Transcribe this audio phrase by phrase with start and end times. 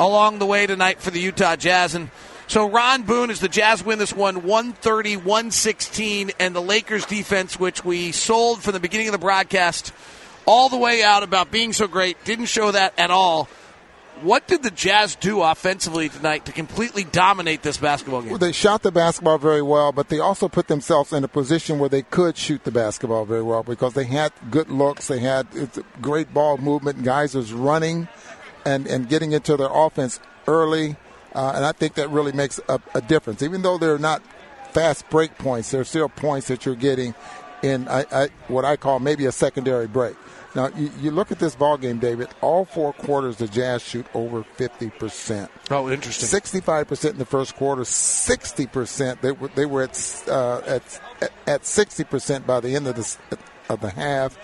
[0.00, 1.94] along the way tonight for the Utah Jazz.
[1.94, 2.10] And
[2.46, 7.60] so Ron Boone, as the Jazz win this one 130 116, and the Lakers defense,
[7.60, 9.92] which we sold from the beginning of the broadcast
[10.46, 13.48] all the way out about being so great, didn't show that at all.
[14.22, 18.30] What did the Jazz do offensively tonight to completely dominate this basketball game?
[18.30, 21.78] Well, they shot the basketball very well, but they also put themselves in a position
[21.78, 25.46] where they could shoot the basketball very well because they had good looks, they had
[26.02, 28.08] great ball movement, guys was running
[28.64, 30.96] and, and getting into their offense early,
[31.34, 33.42] uh, and I think that really makes a, a, difference.
[33.42, 34.22] Even though they're not
[34.72, 37.14] fast break points, they're still points that you're getting
[37.62, 40.16] in I, I, what I call maybe a secondary break.
[40.54, 42.28] Now you, you, look at this ball game, David.
[42.40, 45.50] All four quarters, the Jazz shoot over fifty percent.
[45.70, 46.26] Oh, interesting.
[46.26, 47.84] Sixty-five percent in the first quarter.
[47.84, 49.22] Sixty percent.
[49.22, 51.00] They were they were at uh, at
[51.46, 54.36] at sixty percent by the end of the of the half,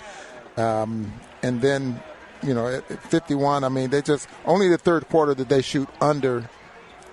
[0.57, 1.13] um,
[1.43, 2.01] and then
[2.43, 3.65] you know at fifty-one.
[3.65, 6.49] I mean, they just only the third quarter did they shoot under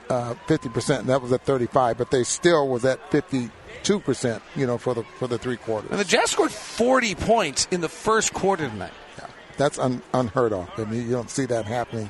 [0.10, 1.98] uh, fifty percent, and that was at thirty-five.
[1.98, 3.50] But they still was at fifty
[3.84, 5.92] two percent, you know, for the for the three quarters.
[5.92, 8.94] And the Jazz scored forty points in the first quarter tonight.
[9.18, 10.70] Yeah, that's un, unheard of.
[10.78, 12.10] I mean, you don't see that happening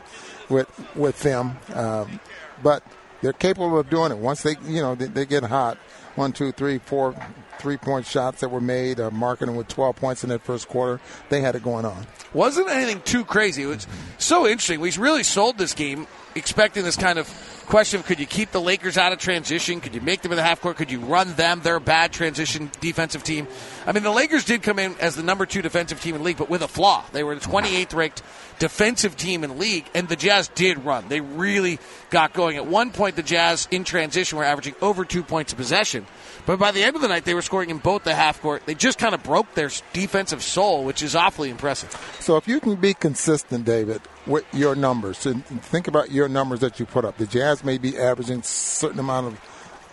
[0.49, 2.19] with with them, um,
[2.61, 2.83] but
[3.23, 5.77] they're capable of doing it once they, you know, they, they get hot.
[6.15, 7.15] One, two, three, four
[7.57, 10.99] three point shots that were made, uh, Markkanen with 12 points in that first quarter.
[11.29, 12.05] They had it going on.
[12.33, 13.63] Wasn't anything too crazy.
[13.63, 14.81] It was so interesting.
[14.81, 17.27] We really sold this game expecting this kind of
[17.65, 19.81] question of could you keep the Lakers out of transition?
[19.81, 20.77] Could you make them in the half court?
[20.77, 21.61] Could you run them?
[21.63, 23.47] They're a bad transition defensive team.
[23.85, 26.37] I mean, the Lakers did come in as the number two defensive team in league,
[26.37, 27.03] but with a flaw.
[27.11, 28.23] They were the 28th ranked
[28.59, 31.07] defensive team in league, and the Jazz did run.
[31.07, 32.57] They really got going.
[32.57, 36.05] At one point, the Jazz in transition were averaging over two points of possession.
[36.45, 38.65] But by the end of the night, they were scoring in both the half court.
[38.65, 41.91] They just kind of broke their defensive soul, which is awfully impressive.
[42.19, 46.59] So if you can be consistent, David, with your numbers, and think about your numbers
[46.59, 47.17] that you put up.
[47.17, 49.41] The Jazz may be averaging a certain amount of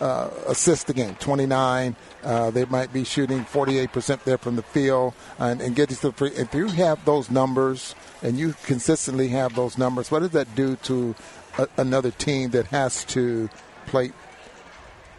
[0.01, 1.95] uh, assists a game, 29.
[2.23, 6.11] Uh, they might be shooting 48% there from the field and, and getting to the
[6.11, 6.31] free.
[6.31, 10.75] If you have those numbers and you consistently have those numbers, what does that do
[10.77, 11.15] to
[11.57, 13.49] a, another team that has to
[13.85, 14.11] play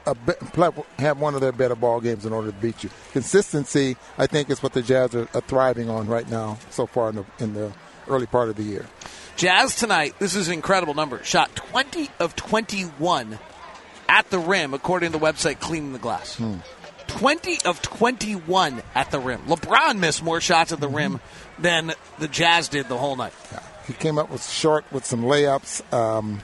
[0.07, 2.91] a, have one of their better ball games in order to beat you.
[3.13, 7.11] Consistency, I think, is what the Jazz are, are thriving on right now so far
[7.11, 7.73] in the, in the
[8.09, 8.87] early part of the year.
[9.37, 11.23] Jazz tonight, this is an incredible number.
[11.25, 13.39] Shot 20 of 21
[14.09, 16.37] at the rim, according to the website Cleaning the Glass.
[16.37, 16.57] Hmm.
[17.09, 19.41] 20 of 21 at the rim.
[19.43, 21.21] LeBron missed more shots at the rim
[21.59, 23.33] than the Jazz did the whole night.
[23.53, 23.61] Yeah.
[23.87, 25.93] He came up with short with some layups.
[25.93, 26.41] Um,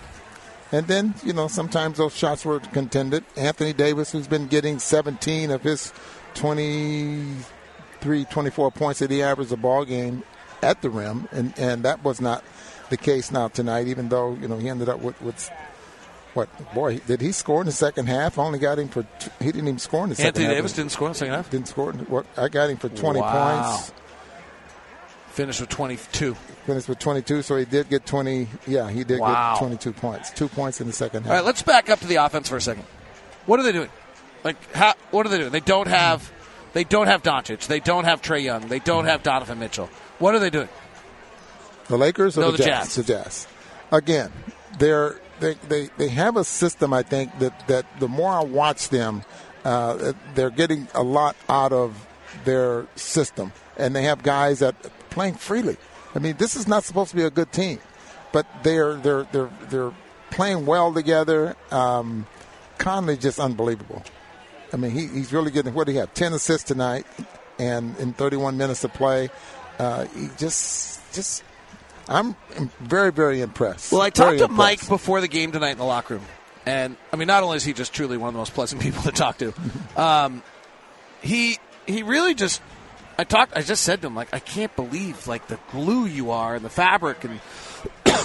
[0.73, 3.25] and then, you know, sometimes those shots were contended.
[3.37, 5.93] Anthony Davis, who's been getting 17 of his
[6.35, 10.23] 23, 24 points that he averaged a ball game
[10.63, 12.45] at the rim, and, and that was not
[12.91, 15.51] the case now tonight, even though, you know, he ended up with, with
[16.35, 18.39] what, boy, did he score in the second half?
[18.39, 19.07] I only got him for,
[19.39, 20.43] he didn't even score in the Anthony second half.
[20.43, 21.51] Anthony Davis didn't score in the second half?
[21.51, 21.93] Didn't score.
[21.93, 23.73] What, I got him for 20 wow.
[23.73, 23.93] points.
[25.39, 26.35] Finished with 22.
[26.67, 28.49] Finished with 22, so he did get 20.
[28.67, 29.53] Yeah, he did wow.
[29.53, 30.31] get 22 points.
[30.33, 31.31] Two points in the second half.
[31.31, 32.83] All right, let's back up to the offense for a second.
[33.47, 33.89] What are they doing?
[34.43, 35.53] Like, how, what are they doing?
[35.53, 36.33] They don't have,
[36.73, 37.69] they don't have Doncic.
[37.69, 38.67] They don't have Trae Young.
[38.67, 39.89] They don't have Donovan Mitchell.
[40.19, 40.69] What are they doing?
[41.87, 42.97] The Lakers or no, the, the Jazz?
[42.97, 42.97] Jazz?
[42.97, 43.47] The Jazz.
[43.93, 44.33] Again,
[44.81, 46.93] they're they, they, they have a system.
[46.93, 49.23] I think that that the more I watch them,
[49.65, 52.09] uh, they're getting a lot out of
[52.45, 54.75] their system, and they have guys that
[55.19, 55.77] playing freely.
[56.15, 57.81] I mean, this is not supposed to be a good team,
[58.31, 59.93] but they're they're they're they're
[60.31, 61.57] playing well together.
[61.73, 62.25] Um,
[62.79, 64.05] Conley just unbelievable.
[64.73, 66.15] I mean, he, he's really getting what do he have?
[66.15, 67.05] Ten assists tonight,
[67.59, 69.29] and in 31 minutes of play,
[69.81, 71.43] uh, he just just.
[72.11, 72.37] I'm
[72.81, 73.91] very very impressed.
[73.91, 74.83] Well, I talked very to impressed.
[74.83, 76.25] Mike before the game tonight in the locker room,
[76.65, 79.03] and I mean, not only is he just truly one of the most pleasant people
[79.03, 79.53] to talk to,
[79.97, 80.45] um,
[81.21, 82.63] he he really just
[83.19, 83.57] I talked.
[83.57, 86.65] I just said to him, like, I can't believe like the glue you are and
[86.65, 87.41] the fabric and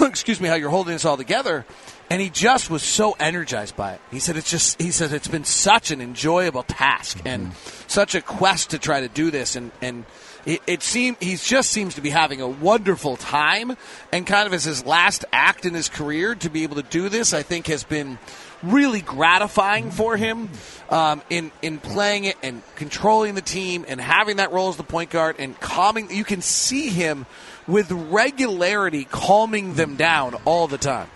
[0.02, 1.64] excuse me, how you're holding this all together.
[2.10, 4.00] And he just was so energized by it.
[4.10, 4.80] He said it's just.
[4.80, 7.28] He said it's been such an enjoyable task mm-hmm.
[7.28, 7.52] and
[7.86, 9.56] such a quest to try to do this.
[9.56, 10.04] And and
[10.44, 13.76] it, it seemed he just seems to be having a wonderful time.
[14.12, 17.08] And kind of as his last act in his career to be able to do
[17.08, 18.18] this, I think has been
[18.64, 20.48] really gratifying for him
[20.90, 24.84] um, in in playing it and controlling the team and having that role as the
[24.84, 26.10] point guard and calming.
[26.10, 27.26] You can see him
[27.66, 31.08] with regularity calming them down all the time.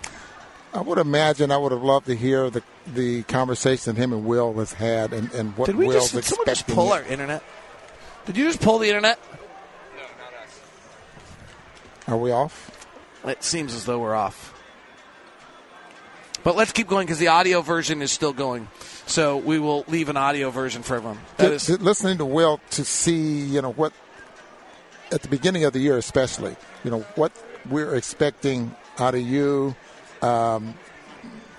[0.73, 4.53] I would imagine I would have loved to hear the the conversation him and Will
[4.55, 7.43] has had and, and what did we Will's just, did someone just pull our internet?
[8.25, 9.19] Did you just pull the internet?
[9.95, 10.59] No, not us.
[12.07, 12.87] Are we off?
[13.25, 14.53] It seems as though we're off.
[16.43, 18.67] But let's keep going because the audio version is still going.
[19.05, 21.19] So we will leave an audio version for everyone.
[21.37, 23.93] That is listening to Will to see, you know, what
[25.11, 27.31] at the beginning of the year, especially, you know, what
[27.69, 29.75] we're expecting out of you,
[30.21, 30.75] um,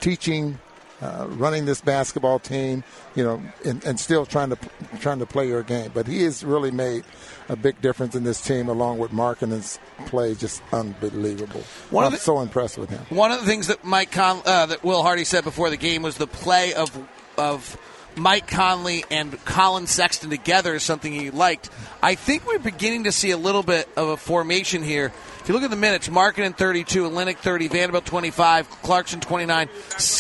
[0.00, 0.59] teaching,
[1.00, 4.58] uh, running this basketball team, you know, and, and, still trying to
[5.00, 5.91] trying to play your game.
[5.94, 7.05] But he has really made
[7.49, 11.62] a big difference in this team, along with Markkanen's play, just unbelievable.
[11.91, 13.00] One I'm the, so impressed with him.
[13.08, 16.02] One of the things that Mike Con- uh, that Will Hardy said before the game
[16.02, 16.97] was the play of
[17.38, 17.79] of
[18.17, 21.70] Mike Conley and Collin Sexton together is something he liked.
[22.02, 25.12] I think we're beginning to see a little bit of a formation here.
[25.41, 29.71] If you look at the minutes, Markkanen 32, Olynyk 30, Vanderbilt 25, Clarkson 29,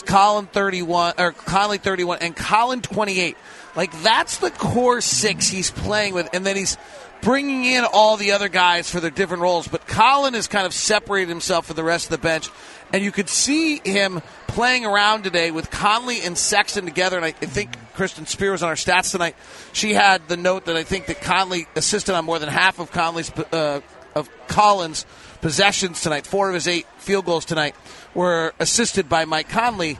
[0.06, 3.36] Collin 31, or Conley 31, and Collin 28.
[3.76, 6.78] Like that's the core six he's playing with, and then he's
[7.20, 9.68] bringing in all the other guys for their different roles.
[9.68, 12.48] But Collin has kind of separated himself from the rest of the bench,
[12.92, 17.16] and you could see him playing around today with Conley and Sexton together.
[17.16, 19.36] And I, think Kristen Spear was on our stats tonight.
[19.72, 22.90] She had the note that I think that Conley assisted on more than half of
[22.90, 23.80] Conley's uh,
[24.14, 25.06] of Collins'
[25.40, 26.26] possessions tonight.
[26.26, 27.74] Four of his eight field goals tonight
[28.14, 29.98] were assisted by Mike Conley.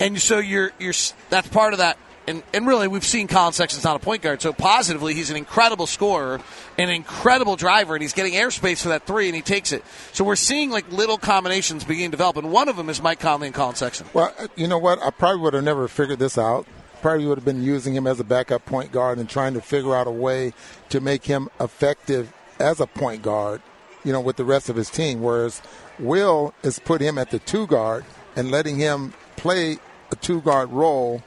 [0.00, 0.94] And so you're you're
[1.30, 1.98] that's part of that
[2.28, 5.36] and, and really, we've seen Collin Sexton's not a point guard, so positively, he's an
[5.36, 6.42] incredible scorer,
[6.76, 9.82] an incredible driver, and he's getting airspace for that three, and he takes it.
[10.12, 13.18] So we're seeing like little combinations beginning to develop, and one of them is Mike
[13.18, 14.08] Conley and Collin Sexton.
[14.12, 15.02] Well, uh, you know what?
[15.02, 16.66] I probably would have never figured this out.
[17.00, 19.96] Probably would have been using him as a backup point guard and trying to figure
[19.96, 20.52] out a way
[20.90, 23.62] to make him effective as a point guard,
[24.04, 25.20] you know, with the rest of his team.
[25.20, 25.62] Whereas
[25.98, 28.04] Will has put him at the two guard
[28.36, 29.78] and letting him play
[30.10, 31.22] a two guard role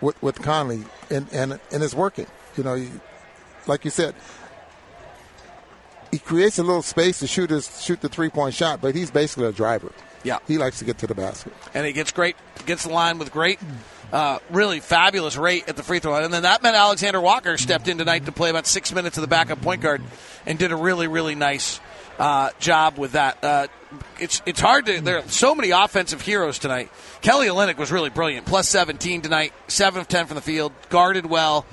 [0.00, 2.26] with, with Conley, and, and, and it's working.
[2.56, 2.88] You know, he,
[3.66, 4.14] like you said,
[6.10, 9.10] he creates a little space to shoot his shoot the three point shot, but he's
[9.10, 9.92] basically a driver.
[10.24, 12.36] Yeah, he likes to get to the basket, and he gets great,
[12.66, 13.58] gets the line with great,
[14.12, 16.24] uh, really fabulous rate at the free throw line.
[16.24, 19.22] And then that meant Alexander Walker stepped in tonight to play about six minutes of
[19.22, 20.02] the backup point guard,
[20.46, 21.80] and did a really really nice
[22.18, 23.42] uh, job with that.
[23.42, 23.66] Uh,
[24.18, 25.00] it's it's hard to.
[25.00, 26.90] There are so many offensive heroes tonight.
[27.20, 28.46] Kelly Olynyk was really brilliant.
[28.46, 31.64] Plus 17 tonight, seven of ten from the field, guarded well,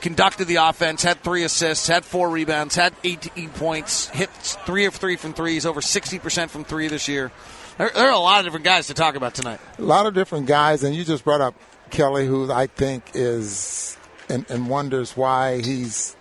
[0.00, 4.94] conducted the offense, had three assists, had four rebounds, had 18 points, hit three of
[4.94, 7.32] three from threes, over 60 percent from three this year.
[7.76, 9.60] There, there, are a lot of different guys to talk about tonight.
[9.78, 11.54] A lot of different guys, and you just brought up
[11.90, 13.96] Kelly, who I think is
[14.28, 16.16] and, and wonders why he's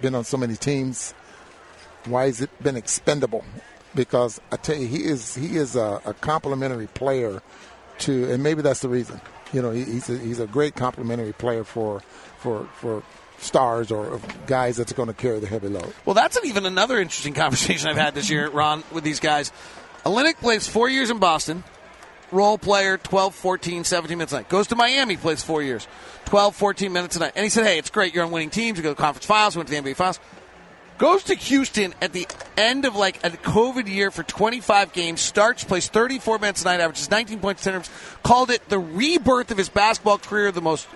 [0.00, 1.14] been on so many teams
[2.06, 3.44] why has it been expendable?
[3.94, 7.42] Because I tell you, he is he is a, a complimentary player
[8.00, 9.20] to, and maybe that's the reason.
[9.52, 12.00] You know, he, he's a, he's a great complimentary player for
[12.38, 13.02] for for
[13.38, 15.92] stars or guys that's going to carry the heavy load.
[16.04, 19.50] Well, that's an, even another interesting conversation I've had this year, Ron, with these guys.
[20.04, 21.64] Olynyk plays four years in Boston,
[22.32, 24.48] role player, 12, 14, 17 minutes a night.
[24.48, 25.86] Goes to Miami, plays four years,
[26.26, 27.32] 12, 14 minutes a night.
[27.36, 28.14] And he said, hey, it's great.
[28.14, 28.78] You're on winning teams.
[28.78, 30.20] You go to the conference finals, went to the NBA finals
[31.00, 32.28] goes to Houston at the
[32.58, 36.78] end of like a COVID year for 25 games, starts, plays 34 minutes a night,
[36.80, 37.82] averages 19 points, 10
[38.22, 40.86] called it the rebirth of his basketball career, the most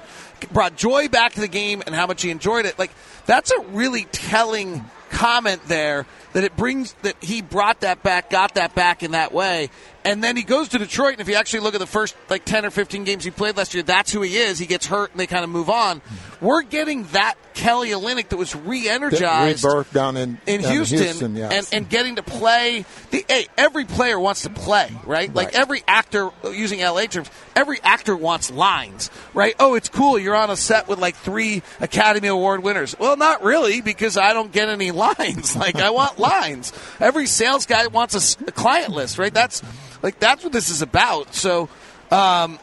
[0.53, 2.79] brought joy back to the game and how much he enjoyed it.
[2.79, 2.91] Like
[3.25, 6.05] that's a really telling comment there
[6.35, 9.71] that it brings that he brought that back, got that back in that way.
[10.05, 12.45] And then he goes to Detroit, and if you actually look at the first like
[12.45, 14.59] ten or fifteen games he played last year, that's who he is.
[14.59, 16.03] He gets hurt, and they kind of move on.
[16.43, 21.37] We're getting that Kelly Olynyk that was re-energized, rebirth down in in down Houston, Houston
[21.37, 21.73] yes.
[21.73, 22.85] and and getting to play.
[23.13, 25.07] The hey, every player wants to play, right?
[25.07, 25.35] right?
[25.35, 29.55] Like every actor, using LA terms, every actor wants lines, right?
[29.59, 30.19] Oh, it's cool.
[30.19, 32.95] You're on a set with like three Academy Award winners.
[32.99, 35.57] Well, not really, because I don't get any lines.
[35.57, 36.73] Like I want lines.
[37.01, 39.33] Every sales guy wants a, a client list, right?
[39.33, 39.63] That's
[40.03, 41.35] like that's what this is about.
[41.35, 41.69] So,
[42.11, 42.59] um,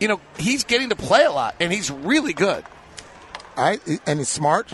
[0.00, 2.64] you know, he's getting to play a lot, and he's really good.
[3.56, 4.72] I and he's smart.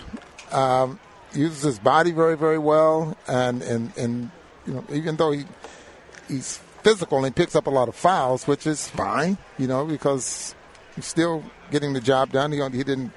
[0.52, 0.98] Um,
[1.34, 4.30] uses his body very, very well, and and and
[4.66, 5.44] you know, even though he
[6.28, 9.84] he's physical and he picks up a lot of fouls, which is fine, you know,
[9.84, 10.54] because
[10.94, 12.52] he's still getting the job done.
[12.52, 13.12] He, he didn't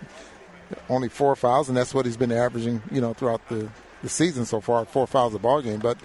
[0.89, 3.70] only four fouls, and that's what he's been averaging, you know, throughout the,
[4.01, 5.79] the season so far, four fouls a ball game.
[5.79, 5.98] But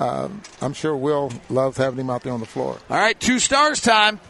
[0.00, 2.78] um, I'm sure Will loves having him out there on the floor.
[2.90, 4.20] All right, two stars time.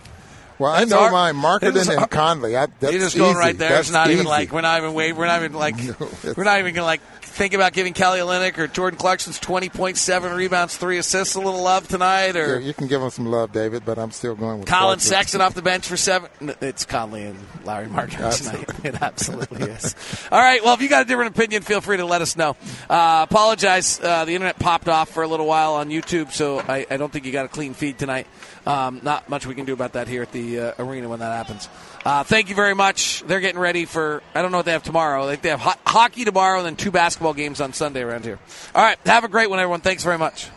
[0.59, 2.57] Well, that's I know my Markkanen and Conley.
[2.57, 3.39] I, that's You're just going easy.
[3.39, 3.71] right there.
[3.71, 4.15] That's it's not easy.
[4.15, 5.13] even like we're not even wait.
[5.13, 5.77] We're not even like
[6.37, 7.01] we're not even gonna like
[7.37, 11.87] think about giving Kelly Olynyk or Jordan Clarkson's 20.7 rebounds, three assists a little love
[11.87, 12.35] tonight?
[12.35, 14.99] Or Yeah, you can give them some love, David, but I'm still going with Collin
[14.99, 15.11] Clarkson.
[15.11, 16.31] Sexton off the bench for seven.
[16.41, 18.71] No, It's Conley and Lauri Markkanen tonight.
[18.87, 19.95] It absolutely is.
[20.31, 20.63] All right.
[20.65, 22.57] Well, if you got a different opinion, feel free to let us know.
[22.89, 24.01] Uh, apologize.
[24.01, 27.13] Uh, the internet popped off for a little while on YouTube, so I, I don't
[27.13, 28.27] think you got a clean feed tonight.
[28.66, 31.32] Um, not much we can do about that here at the uh, arena when that
[31.37, 31.68] happens.
[32.04, 33.23] Uh, thank you very much.
[33.25, 35.25] They're getting ready for, I don't know what they have tomorrow.
[35.25, 38.25] I think they have ho- hockey tomorrow and then two basketball games on Sunday around
[38.25, 38.40] here.
[38.75, 38.99] All right.
[39.06, 39.82] Have a great one, everyone.
[39.82, 40.49] Thanks very much.